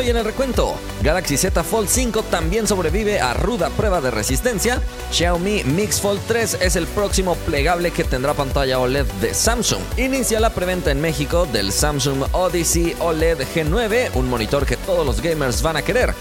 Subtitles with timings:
[0.00, 4.80] Hoy en el recuento, Galaxy Z Fold 5 también sobrevive a ruda prueba de resistencia.
[5.12, 9.82] Xiaomi Mix Fold 3 es el próximo plegable que tendrá pantalla OLED de Samsung.
[9.98, 15.20] Inicia la preventa en México del Samsung Odyssey OLED G9, un monitor que todos los
[15.20, 16.14] gamers van a querer.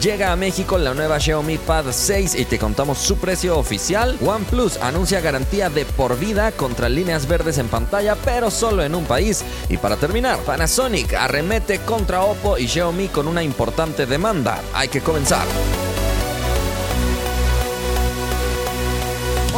[0.00, 4.18] Llega a México la nueva Xiaomi Pad 6 y te contamos su precio oficial.
[4.24, 9.04] OnePlus anuncia garantía de por vida contra líneas verdes en pantalla, pero solo en un
[9.04, 9.44] país.
[9.68, 14.60] Y para terminar, Panasonic arremete contra Oppo y Xiaomi con una importante demanda.
[14.74, 15.46] Hay que comenzar.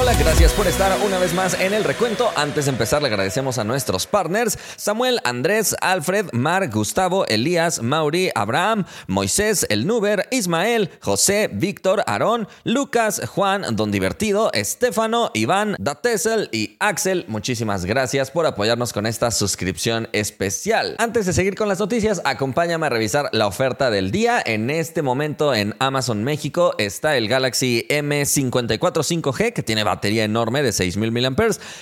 [0.06, 2.28] Hola, gracias por estar una vez más en el recuento.
[2.36, 8.30] Antes de empezar, le agradecemos a nuestros partners: Samuel, Andrés, Alfred, Mar, Gustavo, Elías, Mauri,
[8.34, 16.50] Abraham, Moisés, El Nuber, Ismael, José, Víctor, Aarón, Lucas, Juan, Don Divertido, Estefano, Iván, Datesel
[16.52, 17.24] y Axel.
[17.26, 20.96] Muchísimas gracias por apoyarnos con esta suscripción especial.
[20.98, 24.42] Antes de seguir con las noticias, acompáñame a revisar la oferta del día.
[24.44, 30.62] En este momento en Amazon México está el Galaxy M54 5G que tiene batería enorme
[30.62, 31.34] de 6000 mAh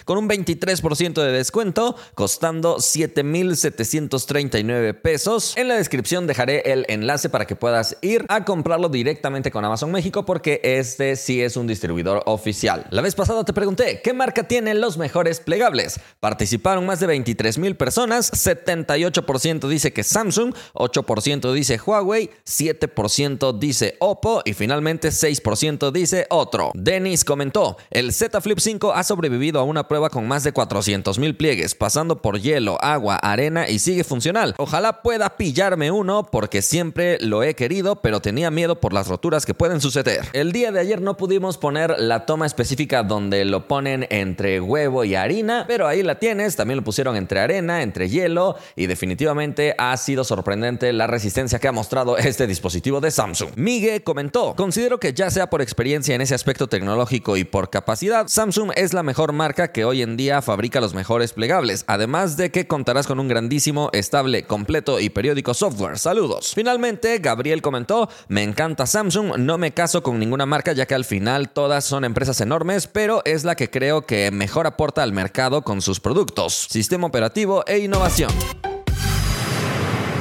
[0.04, 5.54] con un 23% de descuento, costando 7739 pesos.
[5.56, 9.90] En la descripción dejaré el enlace para que puedas ir a comprarlo directamente con Amazon
[9.90, 12.86] México porque este sí es un distribuidor oficial.
[12.90, 16.00] La vez pasada te pregunté, ¿qué marca tiene los mejores plegables?
[16.20, 23.96] Participaron más de 23 mil personas, 78% dice que Samsung, 8% dice Huawei, 7% dice
[23.98, 26.70] Oppo y finalmente 6% dice otro.
[26.74, 27.76] Dennis comentó,
[28.10, 32.40] Z Flip 5 ha sobrevivido a una prueba con más de 400.000 pliegues, pasando por
[32.40, 34.54] hielo, agua, arena y sigue funcional.
[34.58, 39.46] Ojalá pueda pillarme uno porque siempre lo he querido, pero tenía miedo por las roturas
[39.46, 40.22] que pueden suceder.
[40.32, 45.04] El día de ayer no pudimos poner la toma específica donde lo ponen entre huevo
[45.04, 49.74] y harina, pero ahí la tienes, también lo pusieron entre arena, entre hielo y definitivamente
[49.78, 53.50] ha sido sorprendente la resistencia que ha mostrado este dispositivo de Samsung.
[53.56, 57.91] Migue comentó, considero que ya sea por experiencia en ese aspecto tecnológico y por capacidad,
[57.94, 62.50] Samsung es la mejor marca que hoy en día fabrica los mejores plegables, además de
[62.50, 65.98] que contarás con un grandísimo, estable, completo y periódico software.
[65.98, 66.52] Saludos.
[66.54, 71.04] Finalmente, Gabriel comentó, me encanta Samsung, no me caso con ninguna marca ya que al
[71.04, 75.62] final todas son empresas enormes, pero es la que creo que mejor aporta al mercado
[75.62, 78.32] con sus productos, sistema operativo e innovación.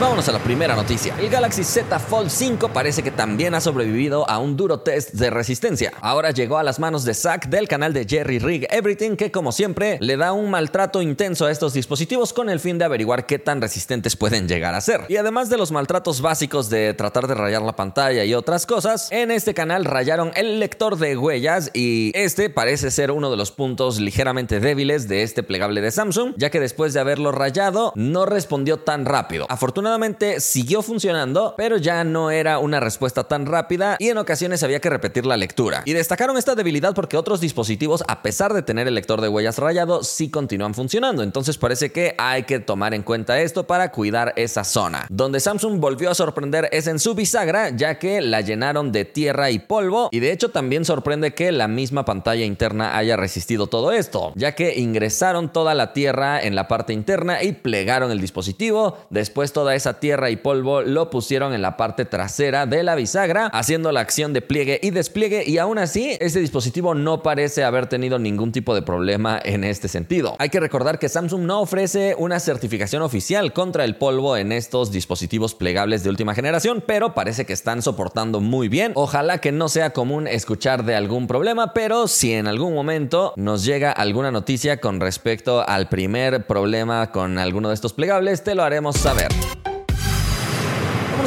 [0.01, 1.15] Vámonos a la primera noticia.
[1.19, 5.29] El Galaxy Z Fold 5 parece que también ha sobrevivido a un duro test de
[5.29, 5.93] resistencia.
[6.01, 9.51] Ahora llegó a las manos de Zack del canal de Jerry Rig Everything que como
[9.51, 13.37] siempre le da un maltrato intenso a estos dispositivos con el fin de averiguar qué
[13.37, 15.01] tan resistentes pueden llegar a ser.
[15.07, 19.07] Y además de los maltratos básicos de tratar de rayar la pantalla y otras cosas,
[19.11, 23.51] en este canal rayaron el lector de huellas y este parece ser uno de los
[23.51, 28.25] puntos ligeramente débiles de este plegable de Samsung, ya que después de haberlo rayado no
[28.25, 29.45] respondió tan rápido.
[29.47, 29.90] Afortunadamente
[30.39, 34.89] siguió funcionando, pero ya no era una respuesta tan rápida y en ocasiones había que
[34.89, 35.83] repetir la lectura.
[35.85, 39.57] Y destacaron esta debilidad porque otros dispositivos, a pesar de tener el lector de huellas
[39.57, 41.23] rayado, sí continúan funcionando.
[41.23, 45.07] Entonces parece que hay que tomar en cuenta esto para cuidar esa zona.
[45.09, 49.51] Donde Samsung volvió a sorprender es en su bisagra, ya que la llenaron de tierra
[49.51, 50.09] y polvo.
[50.11, 54.53] Y de hecho también sorprende que la misma pantalla interna haya resistido todo esto, ya
[54.53, 58.97] que ingresaron toda la tierra en la parte interna y plegaron el dispositivo.
[59.09, 63.47] Después toda esa tierra y polvo lo pusieron en la parte trasera de la bisagra,
[63.47, 67.87] haciendo la acción de pliegue y despliegue y aún así este dispositivo no parece haber
[67.87, 70.35] tenido ningún tipo de problema en este sentido.
[70.39, 74.91] Hay que recordar que Samsung no ofrece una certificación oficial contra el polvo en estos
[74.91, 78.91] dispositivos plegables de última generación, pero parece que están soportando muy bien.
[78.95, 83.65] Ojalá que no sea común escuchar de algún problema, pero si en algún momento nos
[83.65, 88.63] llega alguna noticia con respecto al primer problema con alguno de estos plegables, te lo
[88.63, 89.29] haremos saber.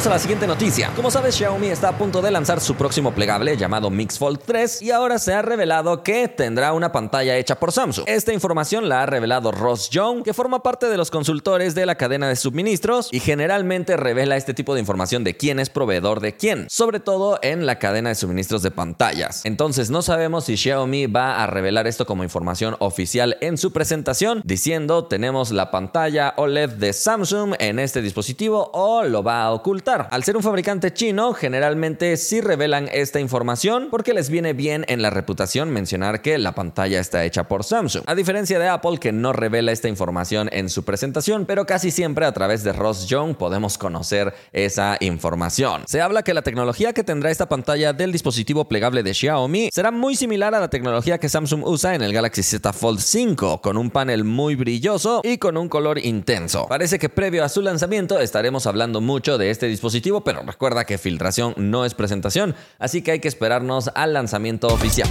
[0.05, 0.91] A la siguiente noticia.
[0.95, 4.83] Como sabes, Xiaomi está a punto de lanzar su próximo plegable llamado Mix Fold 3
[4.83, 8.05] y ahora se ha revelado que tendrá una pantalla hecha por Samsung.
[8.07, 11.95] Esta información la ha revelado Ross Young, que forma parte de los consultores de la
[11.95, 16.37] cadena de suministros y generalmente revela este tipo de información de quién es proveedor de
[16.37, 19.43] quién, sobre todo en la cadena de suministros de pantallas.
[19.43, 24.43] Entonces no sabemos si Xiaomi va a revelar esto como información oficial en su presentación,
[24.45, 29.94] diciendo tenemos la pantalla OLED de Samsung en este dispositivo o lo va a ocultar
[30.01, 35.01] al ser un fabricante chino, generalmente sí revelan esta información porque les viene bien en
[35.01, 38.03] la reputación mencionar que la pantalla está hecha por Samsung.
[38.05, 42.25] A diferencia de Apple que no revela esta información en su presentación, pero casi siempre
[42.25, 45.83] a través de Ross Young podemos conocer esa información.
[45.87, 49.91] Se habla que la tecnología que tendrá esta pantalla del dispositivo plegable de Xiaomi será
[49.91, 53.77] muy similar a la tecnología que Samsung usa en el Galaxy Z Fold 5, con
[53.77, 56.65] un panel muy brilloso y con un color intenso.
[56.67, 60.85] Parece que previo a su lanzamiento estaremos hablando mucho de este dispositivo dispositivo, pero recuerda
[60.85, 65.09] que filtración no es presentación, así que hay que esperarnos al lanzamiento oficial.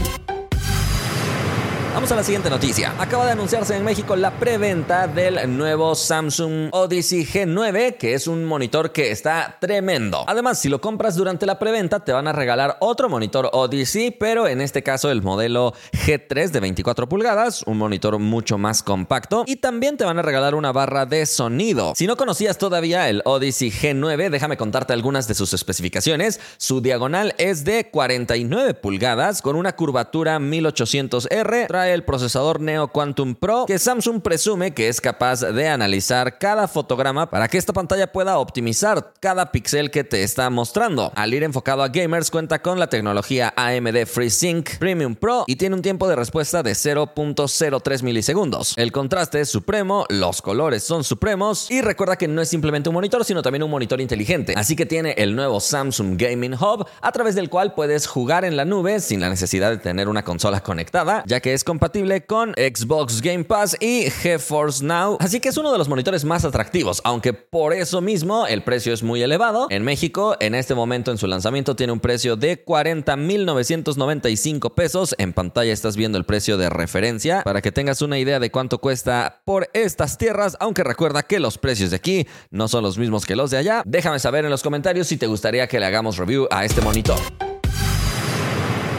[1.95, 2.93] Vamos a la siguiente noticia.
[2.99, 8.45] Acaba de anunciarse en México la preventa del nuevo Samsung Odyssey G9, que es un
[8.45, 10.25] monitor que está tremendo.
[10.27, 14.49] Además, si lo compras durante la preventa, te van a regalar otro monitor Odyssey, pero
[14.49, 19.57] en este caso el modelo G3 de 24 pulgadas, un monitor mucho más compacto, y
[19.57, 21.93] también te van a regalar una barra de sonido.
[21.95, 26.41] Si no conocías todavía el Odyssey G9, déjame contarte algunas de sus especificaciones.
[26.57, 33.65] Su diagonal es de 49 pulgadas con una curvatura 1800R el procesador Neo Quantum Pro
[33.67, 38.39] que Samsung presume que es capaz de analizar cada fotograma para que esta pantalla pueda
[38.39, 41.13] optimizar cada píxel que te está mostrando.
[41.15, 45.77] Al ir enfocado a gamers cuenta con la tecnología AMD FreeSync Premium Pro y tiene
[45.77, 48.75] un tiempo de respuesta de 0.03 milisegundos.
[48.77, 52.95] El contraste es supremo, los colores son supremos y recuerda que no es simplemente un
[52.95, 54.55] monitor sino también un monitor inteligente.
[54.57, 58.57] Así que tiene el nuevo Samsung Gaming Hub a través del cual puedes jugar en
[58.57, 62.53] la nube sin la necesidad de tener una consola conectada ya que es compatible con
[62.53, 67.01] Xbox Game Pass y GeForce Now, así que es uno de los monitores más atractivos,
[67.03, 69.67] aunque por eso mismo el precio es muy elevado.
[69.71, 75.17] En México, en este momento en su lanzamiento tiene un precio de 40.995 pesos.
[75.19, 78.79] En pantalla estás viendo el precio de referencia para que tengas una idea de cuánto
[78.79, 83.27] cuesta por estas tierras, aunque recuerda que los precios de aquí no son los mismos
[83.27, 83.83] que los de allá.
[83.85, 87.19] Déjame saber en los comentarios si te gustaría que le hagamos review a este monitor.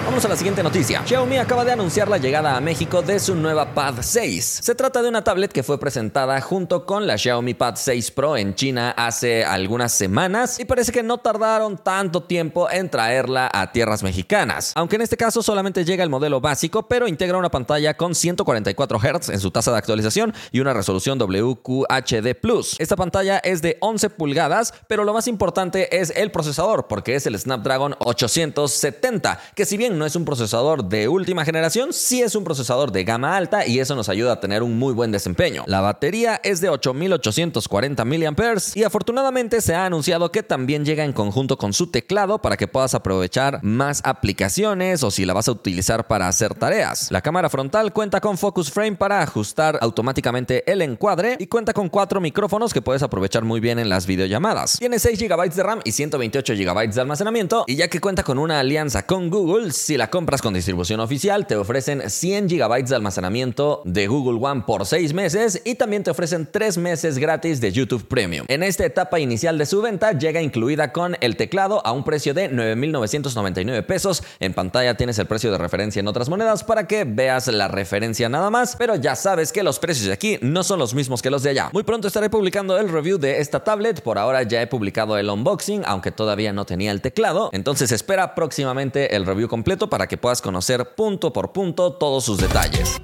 [0.06, 1.02] Vamos a la siguiente noticia.
[1.04, 4.60] Xiaomi acaba de anunciar la llegada a México de su nueva Pad 6.
[4.62, 8.38] Se trata de una tablet que fue presentada junto con la Xiaomi Pad 6 Pro
[8.38, 13.72] en China hace algunas semanas y parece que no tardaron tanto tiempo en traerla a
[13.72, 14.74] tierras mexicanas.
[14.76, 19.00] Aunque en este caso solamente llega el modelo básico, pero integra una pantalla con 144
[19.00, 22.38] Hz en su tasa de actualización y una resolución WQHD+.
[22.78, 27.26] Esta pantalla es de 11 pulgadas, pero lo más importante es el procesador, porque es
[27.26, 32.36] el Snapdragon 870, que si bien no es un procesador de última generación, sí es
[32.36, 35.64] un procesador de gama alta y eso nos ayuda a tener un muy buen desempeño.
[35.68, 41.14] La batería es de 8840 mAh y afortunadamente se ha anunciado que también llega en
[41.14, 45.52] conjunto con su teclado para que puedas aprovechar más aplicaciones o si la vas a
[45.52, 47.12] utilizar para hacer tareas.
[47.12, 51.90] La cámara frontal cuenta con focus frame para ajustar automáticamente el encuadre y cuenta con
[51.90, 54.78] cuatro micrófonos que puedes aprovechar muy bien en las videollamadas.
[54.80, 58.38] Tiene 6 GB de RAM y 128 GB de almacenamiento y ya que cuenta con
[58.38, 62.96] una alianza con Google, si la compras con distribución oficial, te ofrecen 100 GB de
[62.96, 67.72] almacenamiento de Google One por 6 meses y también te ofrecen 3 meses gratis de
[67.72, 68.48] YouTube Premium.
[68.50, 72.34] En esta etapa inicial de su venta llega incluida con el teclado a un precio
[72.34, 74.24] de 9.999 pesos.
[74.40, 78.28] En pantalla tienes el precio de referencia en otras monedas para que veas la referencia
[78.28, 81.30] nada más, pero ya sabes que los precios de aquí no son los mismos que
[81.30, 81.70] los de allá.
[81.74, 85.30] Muy pronto estaré publicando el review de esta tablet, por ahora ya he publicado el
[85.30, 90.18] unboxing, aunque todavía no tenía el teclado, entonces espera próximamente el review completo para que
[90.18, 93.02] puedas conocer punto por punto todos sus detalles.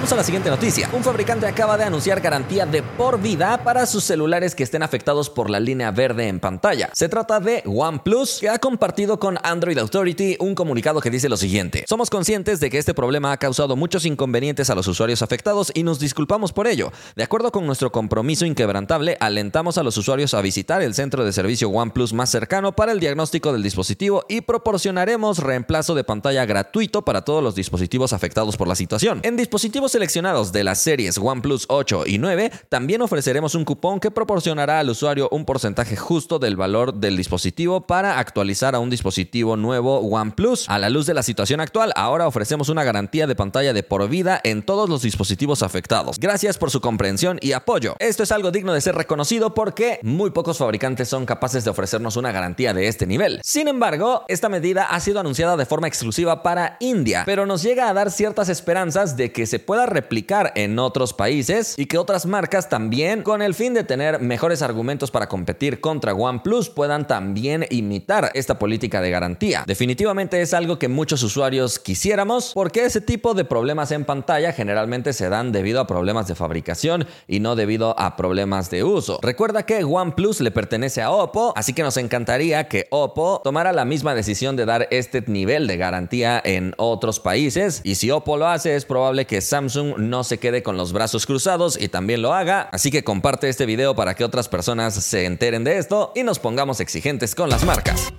[0.00, 0.88] Vamos a la siguiente noticia.
[0.94, 5.28] Un fabricante acaba de anunciar garantía de por vida para sus celulares que estén afectados
[5.28, 6.88] por la línea verde en pantalla.
[6.94, 11.36] Se trata de OnePlus, que ha compartido con Android Authority un comunicado que dice lo
[11.36, 11.84] siguiente.
[11.86, 15.82] Somos conscientes de que este problema ha causado muchos inconvenientes a los usuarios afectados y
[15.82, 16.92] nos disculpamos por ello.
[17.14, 21.32] De acuerdo con nuestro compromiso inquebrantable, alentamos a los usuarios a visitar el centro de
[21.34, 27.02] servicio OnePlus más cercano para el diagnóstico del dispositivo y proporcionaremos reemplazo de pantalla gratuito
[27.02, 29.20] para todos los dispositivos afectados por la situación.
[29.24, 34.10] En dispositivos seleccionados de las series OnePlus 8 y 9, también ofreceremos un cupón que
[34.10, 39.56] proporcionará al usuario un porcentaje justo del valor del dispositivo para actualizar a un dispositivo
[39.56, 40.68] nuevo OnePlus.
[40.68, 44.08] A la luz de la situación actual, ahora ofrecemos una garantía de pantalla de por
[44.08, 46.18] vida en todos los dispositivos afectados.
[46.18, 47.96] Gracias por su comprensión y apoyo.
[47.98, 52.16] Esto es algo digno de ser reconocido porque muy pocos fabricantes son capaces de ofrecernos
[52.16, 53.40] una garantía de este nivel.
[53.42, 57.88] Sin embargo, esta medida ha sido anunciada de forma exclusiva para India, pero nos llega
[57.88, 62.26] a dar ciertas esperanzas de que se pueda replicar en otros países y que otras
[62.26, 67.66] marcas también, con el fin de tener mejores argumentos para competir contra OnePlus, puedan también
[67.70, 69.64] imitar esta política de garantía.
[69.66, 75.12] Definitivamente es algo que muchos usuarios quisiéramos porque ese tipo de problemas en pantalla generalmente
[75.12, 79.18] se dan debido a problemas de fabricación y no debido a problemas de uso.
[79.22, 83.84] Recuerda que OnePlus le pertenece a Oppo, así que nos encantaría que Oppo tomara la
[83.84, 88.48] misma decisión de dar este nivel de garantía en otros países y si Oppo lo
[88.48, 92.22] hace es probable que Samsung Samsung no se quede con los brazos cruzados y también
[92.22, 92.68] lo haga.
[92.72, 96.38] Así que comparte este video para que otras personas se enteren de esto y nos
[96.38, 98.12] pongamos exigentes con las marcas.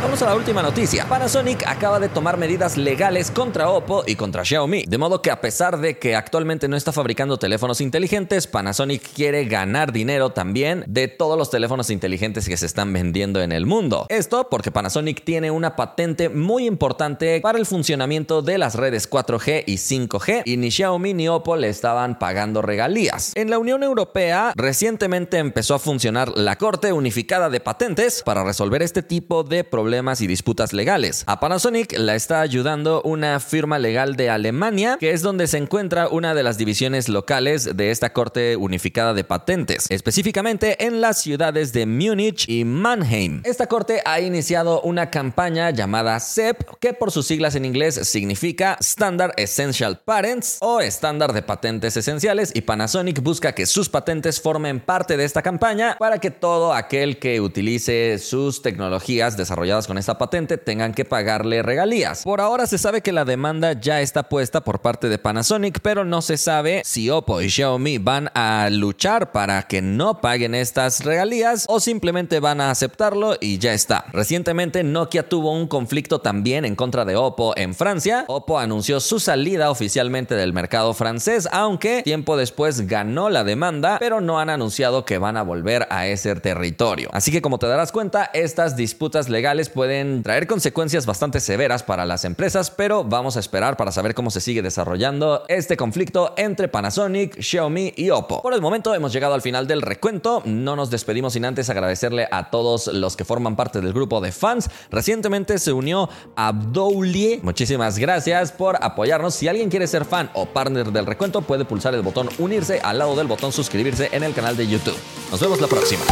[0.00, 1.06] Vamos a la última noticia.
[1.06, 4.84] Panasonic acaba de tomar medidas legales contra Oppo y contra Xiaomi.
[4.86, 9.46] De modo que a pesar de que actualmente no está fabricando teléfonos inteligentes, Panasonic quiere
[9.46, 14.06] ganar dinero también de todos los teléfonos inteligentes que se están vendiendo en el mundo.
[14.08, 19.64] Esto porque Panasonic tiene una patente muy importante para el funcionamiento de las redes 4G
[19.66, 23.32] y 5G y ni Xiaomi ni Oppo le estaban pagando regalías.
[23.34, 28.80] En la Unión Europea recientemente empezó a funcionar la Corte Unificada de Patentes para resolver
[28.80, 31.24] este tipo de problemas problemas y disputas legales.
[31.26, 36.08] A Panasonic la está ayudando una firma legal de Alemania, que es donde se encuentra
[36.08, 41.72] una de las divisiones locales de esta Corte Unificada de Patentes, específicamente en las ciudades
[41.72, 43.40] de Múnich y Mannheim.
[43.46, 48.76] Esta corte ha iniciado una campaña llamada SEP, que por sus siglas en inglés significa
[48.82, 54.80] Standard Essential Patents o estándar de patentes esenciales, y Panasonic busca que sus patentes formen
[54.80, 60.18] parte de esta campaña para que todo aquel que utilice sus tecnologías desarrolladas con esta
[60.18, 62.22] patente tengan que pagarle regalías.
[62.22, 66.04] Por ahora se sabe que la demanda ya está puesta por parte de Panasonic, pero
[66.04, 71.04] no se sabe si Oppo y Xiaomi van a luchar para que no paguen estas
[71.04, 74.04] regalías o simplemente van a aceptarlo y ya está.
[74.12, 78.24] Recientemente Nokia tuvo un conflicto también en contra de Oppo en Francia.
[78.28, 84.20] Oppo anunció su salida oficialmente del mercado francés, aunque tiempo después ganó la demanda, pero
[84.20, 87.10] no han anunciado que van a volver a ese territorio.
[87.12, 92.04] Así que como te darás cuenta, estas disputas legales pueden traer consecuencias bastante severas para
[92.04, 96.68] las empresas, pero vamos a esperar para saber cómo se sigue desarrollando este conflicto entre
[96.68, 98.42] Panasonic, Xiaomi y Oppo.
[98.42, 102.28] Por el momento hemos llegado al final del recuento, no nos despedimos sin antes agradecerle
[102.30, 104.70] a todos los que forman parte del grupo de fans.
[104.90, 109.34] Recientemente se unió Abdoulie, muchísimas gracias por apoyarnos.
[109.34, 112.98] Si alguien quiere ser fan o partner del recuento, puede pulsar el botón unirse al
[112.98, 114.96] lado del botón suscribirse en el canal de YouTube.
[115.30, 116.02] Nos vemos la próxima.